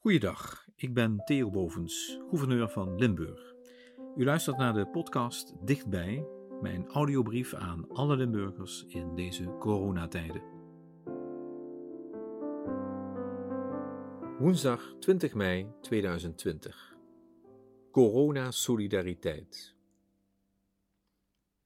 Goeiedag, 0.00 0.66
ik 0.76 0.94
ben 0.94 1.24
Theo 1.24 1.50
Bovens, 1.50 2.18
gouverneur 2.28 2.68
van 2.68 2.98
Limburg. 2.98 3.54
U 4.16 4.24
luistert 4.24 4.56
naar 4.56 4.72
de 4.72 4.86
podcast 4.86 5.66
Dichtbij, 5.66 6.26
mijn 6.60 6.86
audiobrief 6.86 7.54
aan 7.54 7.88
alle 7.88 8.16
Limburgers 8.16 8.84
in 8.88 9.14
deze 9.14 9.56
coronatijden. 9.58 10.42
Woensdag 14.38 14.94
20 14.98 15.34
mei 15.34 15.66
2020. 15.80 16.96
Corona 17.90 18.50
Solidariteit. 18.50 19.74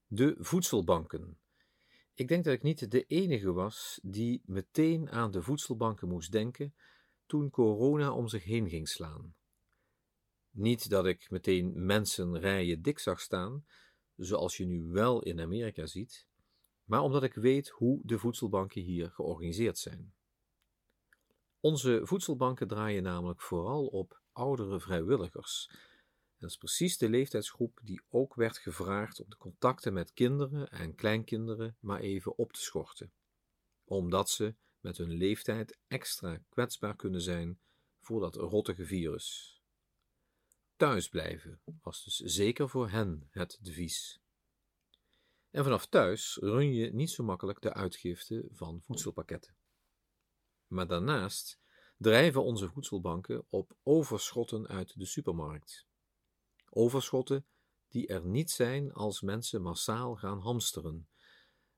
De 0.07 0.35
voedselbanken. 0.39 1.37
Ik 2.13 2.27
denk 2.27 2.43
dat 2.43 2.53
ik 2.53 2.63
niet 2.63 2.91
de 2.91 3.03
enige 3.03 3.51
was 3.51 3.99
die 4.03 4.41
meteen 4.45 5.09
aan 5.09 5.31
de 5.31 5.41
voedselbanken 5.41 6.07
moest 6.07 6.31
denken 6.31 6.73
toen 7.25 7.49
corona 7.49 8.13
om 8.13 8.27
zich 8.27 8.43
heen 8.43 8.69
ging 8.69 8.89
slaan. 8.89 9.35
Niet 10.51 10.89
dat 10.89 11.05
ik 11.05 11.29
meteen 11.29 11.85
mensen 11.85 12.39
rijen 12.39 12.81
dik 12.81 12.99
zag 12.99 13.19
staan, 13.19 13.65
zoals 14.15 14.57
je 14.57 14.65
nu 14.65 14.83
wel 14.83 15.21
in 15.21 15.39
Amerika 15.39 15.85
ziet, 15.85 16.27
maar 16.83 17.01
omdat 17.01 17.23
ik 17.23 17.33
weet 17.33 17.69
hoe 17.69 17.99
de 18.03 18.19
voedselbanken 18.19 18.81
hier 18.81 19.11
georganiseerd 19.11 19.77
zijn. 19.77 20.13
Onze 21.59 22.01
voedselbanken 22.03 22.67
draaien 22.67 23.03
namelijk 23.03 23.41
vooral 23.41 23.85
op 23.85 24.21
oudere 24.31 24.79
vrijwilligers. 24.79 25.69
Dat 26.37 26.49
is 26.49 26.57
precies 26.57 26.97
de 26.97 27.09
leeftijdsgroep 27.09 27.79
die 27.83 28.01
ook 28.09 28.35
werd 28.35 28.57
gevraagd 28.57 29.21
om 29.21 29.29
de 29.29 29.37
contacten 29.37 29.93
met 29.93 30.13
kinderen 30.13 30.69
en 30.69 30.95
kleinkinderen 30.95 31.77
maar 31.79 31.99
even 31.99 32.37
op 32.37 32.53
te 32.53 32.61
schorten, 32.61 33.11
omdat 33.83 34.29
ze 34.29 34.55
met 34.83 34.97
hun 34.97 35.11
leeftijd 35.11 35.79
extra 35.87 36.39
kwetsbaar 36.49 36.95
kunnen 36.95 37.21
zijn 37.21 37.59
voor 37.99 38.19
dat 38.19 38.35
rottige 38.35 38.85
virus. 38.85 39.57
Thuisblijven 40.75 41.61
was 41.81 42.03
dus 42.03 42.15
zeker 42.15 42.69
voor 42.69 42.89
hen 42.89 43.27
het 43.29 43.57
devies. 43.61 44.21
En 45.49 45.63
vanaf 45.63 45.85
thuis 45.85 46.37
run 46.41 46.73
je 46.73 46.93
niet 46.93 47.09
zo 47.09 47.23
makkelijk 47.23 47.61
de 47.61 47.73
uitgifte 47.73 48.47
van 48.51 48.81
voedselpakketten. 48.81 49.55
Maar 50.67 50.87
daarnaast 50.87 51.59
drijven 51.97 52.43
onze 52.43 52.69
voedselbanken 52.69 53.45
op 53.49 53.75
overschotten 53.83 54.67
uit 54.67 54.99
de 54.99 55.05
supermarkt. 55.05 55.87
Overschotten 56.69 57.45
die 57.87 58.07
er 58.07 58.25
niet 58.25 58.51
zijn 58.51 58.93
als 58.93 59.21
mensen 59.21 59.61
massaal 59.61 60.15
gaan 60.15 60.39
hamsteren 60.39 61.07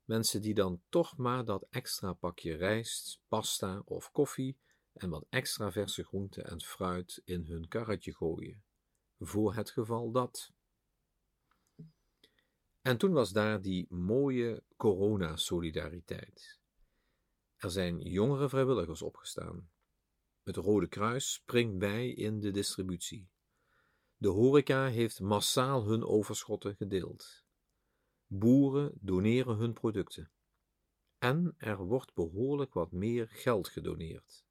Mensen 0.06 0.42
die 0.42 0.54
dan 0.54 0.82
toch 0.90 1.18
maar 1.18 1.46
dat 1.46 1.68
extra 1.70 2.14
pakje 2.14 2.56
rijst, 2.56 3.22
pasta 3.28 3.82
of 3.86 4.12
koffie 4.12 4.58
en 4.94 5.10
wat 5.10 5.26
extra 5.30 5.72
verse 5.72 6.04
groenten 6.04 6.46
en 6.46 6.62
fruit 6.62 7.22
in 7.24 7.46
hun 7.46 7.68
karretje 7.68 8.14
gooien. 8.14 8.64
Voor 9.20 9.56
het 9.56 9.70
geval 9.70 10.12
dat. 10.12 10.52
En 12.82 12.98
toen 12.98 13.12
was 13.12 13.32
daar 13.32 13.62
die 13.62 13.86
mooie 13.90 14.64
corona-solidariteit. 14.76 16.60
Er 17.56 17.72
zijn 17.72 18.00
jongere 18.00 18.50
vrijwilligers 18.50 19.02
opgestaan. 19.02 19.70
Het 20.44 20.56
Rode 20.56 20.88
Kruis 20.88 21.34
springt 21.34 21.78
bij 21.78 22.10
in 22.10 22.40
de 22.40 22.52
distributie. 22.52 23.30
De 24.18 24.28
horeca 24.28 24.88
heeft 24.88 25.20
massaal 25.20 25.86
hun 25.86 26.04
overschotten 26.04 26.76
gedeeld. 26.76 27.45
Boeren 28.38 28.92
doneren 29.02 29.58
hun 29.58 29.74
producten. 29.74 30.32
En 31.18 31.56
er 31.58 31.78
wordt 31.78 32.14
behoorlijk 32.14 32.74
wat 32.74 32.92
meer 32.92 33.28
geld 33.28 33.68
gedoneerd. 33.68 34.46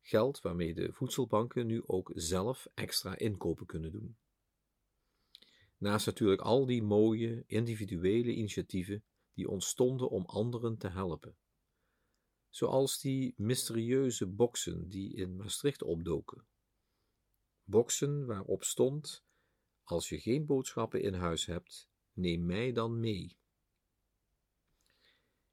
Geld 0.00 0.40
waarmee 0.40 0.74
de 0.74 0.92
voedselbanken 0.92 1.66
nu 1.66 1.82
ook 1.86 2.10
zelf 2.14 2.66
extra 2.74 3.16
inkopen 3.16 3.66
kunnen 3.66 3.92
doen. 3.92 4.18
Naast 5.76 6.06
natuurlijk 6.06 6.40
al 6.40 6.66
die 6.66 6.82
mooie 6.82 7.44
individuele 7.46 8.34
initiatieven 8.34 9.04
die 9.32 9.48
ontstonden 9.48 10.10
om 10.10 10.24
anderen 10.24 10.78
te 10.78 10.88
helpen. 10.88 11.36
Zoals 12.48 13.00
die 13.00 13.34
mysterieuze 13.36 14.26
boksen 14.26 14.88
die 14.88 15.14
in 15.14 15.36
Maastricht 15.36 15.82
opdoken. 15.82 16.46
Boksen 17.64 18.26
waarop 18.26 18.64
stond: 18.64 19.24
als 19.82 20.08
je 20.08 20.20
geen 20.20 20.46
boodschappen 20.46 21.02
in 21.02 21.14
huis 21.14 21.46
hebt, 21.46 21.88
neem 22.18 22.46
mij 22.46 22.72
dan 22.72 23.00
mee. 23.00 23.36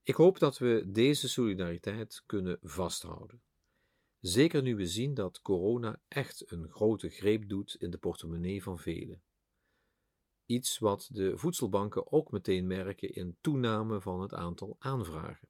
Ik 0.04 0.16
hoop 0.16 0.40
dat 0.40 0.58
we 0.58 0.84
deze 0.92 1.30
solidariteit 1.30 2.24
kunnen 2.26 2.60
vasthouden. 2.62 3.42
Zeker 4.20 4.62
nu 4.62 4.76
we 4.76 4.88
zien 4.88 5.14
dat 5.14 5.42
corona 5.42 6.02
echt 6.08 6.52
een 6.52 6.70
grote 6.70 7.10
greep 7.10 7.50
doet 7.50 7.76
in 7.80 7.90
de 7.90 7.98
portemonnee 7.98 8.64
van 8.64 8.80
velen. 8.80 9.24
Iets 10.46 10.78
wat 10.78 11.10
de 11.12 11.38
voedselbanken 11.38 12.12
ook 12.12 12.32
meteen 12.32 12.68
merken 12.68 13.14
in 13.14 13.38
toename 13.42 14.02
van 14.02 14.22
het 14.22 14.34
aantal 14.34 14.76
aanvragen. 14.80 15.50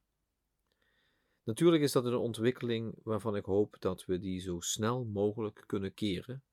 Natuurlijk 1.43 1.83
is 1.83 1.91
dat 1.91 2.05
een 2.05 2.15
ontwikkeling 2.15 2.99
waarvan 3.03 3.35
ik 3.35 3.45
hoop 3.45 3.75
dat 3.79 4.05
we 4.05 4.19
die 4.19 4.39
zo 4.39 4.59
snel 4.59 5.05
mogelijk 5.05 5.63
kunnen 5.65 5.93
keren, 5.93 6.43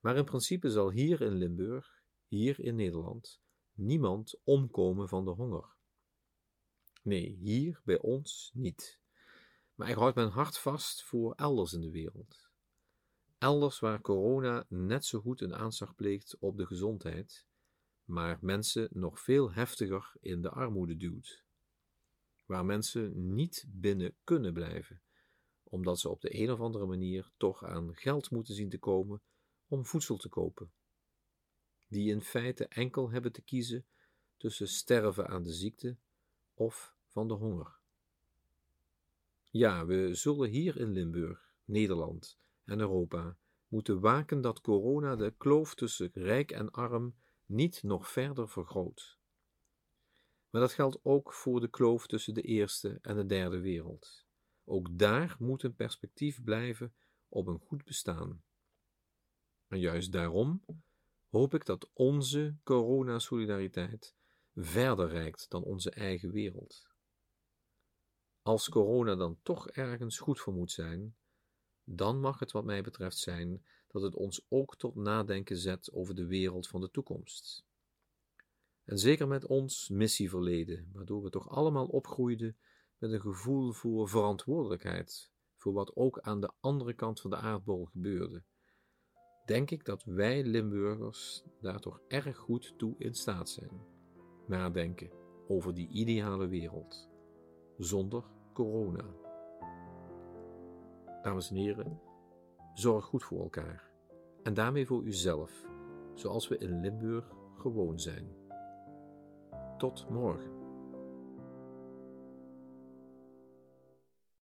maar 0.00 0.16
in 0.16 0.24
principe 0.24 0.70
zal 0.70 0.90
hier 0.90 1.20
in 1.20 1.34
Limburg, 1.34 2.02
hier 2.26 2.60
in 2.60 2.74
Nederland, 2.74 3.40
niemand 3.76 4.40
omkomen 4.44 5.08
van 5.08 5.24
de 5.24 5.30
honger. 5.30 5.74
Nee, 7.02 7.36
hier 7.40 7.80
bij 7.84 8.00
ons 8.00 8.50
niet. 8.54 9.00
Maar 9.74 9.88
ik 9.88 9.96
houd 9.96 10.14
mijn 10.14 10.28
hart 10.28 10.58
vast 10.58 11.02
voor 11.02 11.34
elders 11.34 11.72
in 11.72 11.80
de 11.80 11.90
wereld. 11.90 12.50
Elders 13.38 13.78
waar 13.78 14.00
corona 14.00 14.66
net 14.68 15.04
zo 15.04 15.20
goed 15.20 15.40
een 15.40 15.54
aanslag 15.54 15.94
pleegt 15.94 16.36
op 16.38 16.56
de 16.56 16.66
gezondheid, 16.66 17.46
maar 18.04 18.38
mensen 18.40 18.88
nog 18.92 19.20
veel 19.20 19.52
heftiger 19.52 20.12
in 20.20 20.42
de 20.42 20.50
armoede 20.50 20.96
duwt. 20.96 21.44
Waar 22.46 22.64
mensen 22.64 23.34
niet 23.34 23.64
binnen 23.68 24.16
kunnen 24.24 24.52
blijven, 24.52 25.02
omdat 25.62 25.98
ze 26.00 26.08
op 26.08 26.20
de 26.20 26.40
een 26.40 26.50
of 26.50 26.60
andere 26.60 26.86
manier 26.86 27.32
toch 27.36 27.64
aan 27.64 27.94
geld 27.94 28.30
moeten 28.30 28.54
zien 28.54 28.70
te 28.70 28.78
komen 28.78 29.22
om 29.66 29.86
voedsel 29.86 30.16
te 30.16 30.28
kopen 30.28 30.72
die 31.96 32.10
in 32.10 32.20
feite 32.20 32.66
enkel 32.66 33.10
hebben 33.10 33.32
te 33.32 33.42
kiezen 33.42 33.86
tussen 34.36 34.68
sterven 34.68 35.28
aan 35.28 35.42
de 35.42 35.52
ziekte 35.52 35.96
of 36.54 36.94
van 37.06 37.28
de 37.28 37.34
honger. 37.34 37.78
Ja, 39.50 39.86
we 39.86 40.14
zullen 40.14 40.50
hier 40.50 40.76
in 40.76 40.92
Limburg, 40.92 41.54
Nederland 41.64 42.38
en 42.64 42.80
Europa 42.80 43.36
moeten 43.68 44.00
waken 44.00 44.40
dat 44.40 44.60
corona 44.60 45.16
de 45.16 45.34
kloof 45.36 45.74
tussen 45.74 46.10
rijk 46.12 46.50
en 46.50 46.70
arm 46.70 47.14
niet 47.46 47.82
nog 47.82 48.10
verder 48.10 48.48
vergroot. 48.48 49.18
Maar 50.50 50.60
dat 50.60 50.72
geldt 50.72 50.98
ook 51.02 51.32
voor 51.32 51.60
de 51.60 51.68
kloof 51.68 52.06
tussen 52.06 52.34
de 52.34 52.42
eerste 52.42 52.98
en 53.02 53.16
de 53.16 53.26
derde 53.26 53.60
wereld. 53.60 54.26
Ook 54.64 54.98
daar 54.98 55.36
moet 55.38 55.62
een 55.62 55.74
perspectief 55.74 56.42
blijven 56.42 56.94
op 57.28 57.46
een 57.46 57.60
goed 57.60 57.84
bestaan. 57.84 58.42
En 59.68 59.78
juist 59.78 60.12
daarom 60.12 60.62
hoop 61.36 61.54
ik 61.54 61.64
dat 61.64 61.90
onze 61.92 62.56
coronasolidariteit 62.64 64.14
verder 64.54 65.08
reikt 65.08 65.50
dan 65.50 65.62
onze 65.62 65.90
eigen 65.90 66.30
wereld. 66.30 66.86
Als 68.42 68.68
corona 68.68 69.14
dan 69.14 69.38
toch 69.42 69.68
ergens 69.70 70.18
goed 70.18 70.40
voor 70.40 70.52
moet 70.52 70.72
zijn, 70.72 71.16
dan 71.84 72.20
mag 72.20 72.38
het 72.38 72.52
wat 72.52 72.64
mij 72.64 72.82
betreft 72.82 73.18
zijn 73.18 73.66
dat 73.88 74.02
het 74.02 74.14
ons 74.14 74.46
ook 74.48 74.76
tot 74.76 74.94
nadenken 74.94 75.56
zet 75.56 75.92
over 75.92 76.14
de 76.14 76.26
wereld 76.26 76.68
van 76.68 76.80
de 76.80 76.90
toekomst. 76.90 77.64
En 78.84 78.98
zeker 78.98 79.28
met 79.28 79.46
ons 79.46 79.88
missieverleden, 79.88 80.90
waardoor 80.92 81.22
we 81.22 81.30
toch 81.30 81.48
allemaal 81.48 81.86
opgroeiden 81.86 82.56
met 82.98 83.12
een 83.12 83.20
gevoel 83.20 83.72
voor 83.72 84.08
verantwoordelijkheid 84.08 85.30
voor 85.56 85.72
wat 85.72 85.96
ook 85.96 86.20
aan 86.20 86.40
de 86.40 86.52
andere 86.60 86.94
kant 86.94 87.20
van 87.20 87.30
de 87.30 87.36
aardbol 87.36 87.84
gebeurde 87.84 88.44
denk 89.46 89.70
ik 89.70 89.84
dat 89.84 90.04
wij 90.04 90.44
Limburgers 90.44 91.44
daar 91.60 91.80
toch 91.80 92.00
erg 92.08 92.36
goed 92.36 92.74
toe 92.76 92.94
in 92.98 93.14
staat 93.14 93.48
zijn. 93.48 93.80
Nadenken 94.46 95.10
over 95.48 95.74
die 95.74 95.88
ideale 95.88 96.46
wereld. 96.46 97.10
Zonder 97.78 98.24
corona. 98.52 99.04
Dames 101.22 101.50
en 101.50 101.56
heren, 101.56 102.00
zorg 102.74 103.04
goed 103.04 103.24
voor 103.24 103.40
elkaar. 103.40 103.90
En 104.42 104.54
daarmee 104.54 104.86
voor 104.86 105.02
uzelf, 105.02 105.64
zoals 106.14 106.48
we 106.48 106.58
in 106.58 106.80
Limburg 106.80 107.32
gewoon 107.56 108.00
zijn. 108.00 108.28
Tot 109.78 110.08
morgen. 110.08 110.55